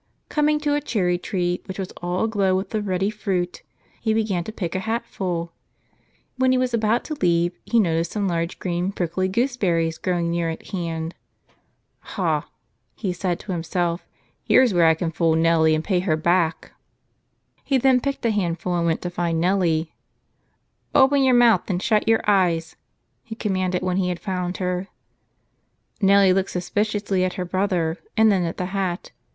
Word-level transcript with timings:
Coming 0.29 0.59
to 0.61 0.73
a 0.73 0.81
cherry 0.81 1.19
tree 1.19 1.61
which 1.65 1.77
was 1.77 1.91
all 2.01 2.23
aglow 2.23 2.55
with 2.55 2.71
the 2.71 2.81
ruddy 2.81 3.11
fruit, 3.11 3.61
he 4.01 4.15
began 4.15 4.43
to 4.45 4.51
pick 4.51 4.73
a 4.73 4.79
hatful; 4.79 5.53
when 6.37 6.51
he 6.51 6.57
was 6.57 6.73
about 6.73 7.03
to 7.03 7.13
leave, 7.21 7.55
he 7.65 7.79
noticed 7.79 8.13
some 8.13 8.27
large, 8.27 8.57
green, 8.57 8.91
prickly 8.91 9.27
gooseberries 9.27 9.99
growing 9.99 10.31
near 10.31 10.49
at 10.49 10.69
hand. 10.71 11.13
"Ha!" 12.17 12.49
he 12.95 12.99
42 12.99 12.99
And 12.99 12.99
Nellie 12.99 12.99
\ 12.99 12.99
V 13.01 13.09
as 13.09 13.17
Sorry 13.17 13.21
said 13.31 13.39
to 13.41 13.51
himself, 13.51 14.07
"here's 14.43 14.73
where 14.73 14.87
I 14.87 14.95
can 14.95 15.11
fool 15.11 15.35
Nellie 15.35 15.75
and 15.75 15.83
pay 15.83 15.99
her 15.99 16.17
back." 16.17 16.71
He 17.63 17.77
then 17.77 18.01
picked 18.01 18.25
a 18.25 18.31
handful 18.31 18.73
and 18.75 18.87
went 18.87 19.03
to 19.03 19.11
find 19.11 19.39
Nellie. 19.39 19.93
"Open 20.95 21.21
your 21.23 21.35
mouth 21.35 21.69
and 21.69 21.79
shut 21.79 22.07
your 22.07 22.27
eyes," 22.27 22.75
he 23.23 23.35
com¬ 23.35 23.51
manded, 23.51 23.83
when 23.83 23.97
he 23.97 24.09
had 24.09 24.19
found 24.19 24.57
her. 24.57 24.87
Nellie 26.01 26.33
looked 26.33 26.49
sus¬ 26.55 26.73
piciously 26.73 27.23
at 27.23 27.33
her 27.35 27.45
brother 27.45 27.99
and 28.17 28.31
then 28.31 28.45
at 28.45 28.57
the 28.57 28.65
hat. 28.73 29.11